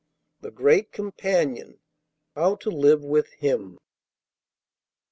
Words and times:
"The 0.39 0.49
Great 0.49 0.91
Companion: 0.91 1.79
How 2.33 2.55
to 2.55 2.71
Live 2.71 3.03
with 3.03 3.33
Him." 3.33 3.77